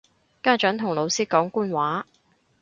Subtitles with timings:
[0.41, 2.07] 家長同老師講官話